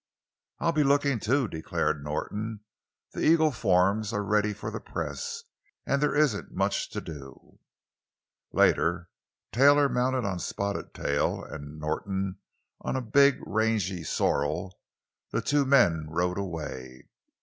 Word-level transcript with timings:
"I'll 0.57 0.71
be 0.71 0.83
looking, 0.83 1.19
too," 1.19 1.47
declared 1.47 2.03
Norton. 2.03 2.61
"The 3.11 3.21
Eagle 3.23 3.51
forms 3.51 4.11
are 4.11 4.23
ready 4.23 4.51
for 4.51 4.71
the 4.71 4.79
press, 4.79 5.43
and 5.85 6.01
there 6.01 6.15
isn't 6.15 6.51
much 6.51 6.89
to 6.89 7.01
do." 7.01 7.59
Later, 8.51 9.09
Taylor, 9.51 9.87
mounted 9.89 10.25
on 10.25 10.39
Spotted 10.39 10.95
Tail, 10.95 11.43
and 11.43 11.77
Norton 11.79 12.39
on 12.79 12.95
a 12.95 13.01
big, 13.03 13.43
rangy 13.45 14.03
sorrel, 14.03 14.79
the 15.29 15.39
two 15.39 15.65
men 15.65 16.07
rode 16.09 16.39
away. 16.39 17.07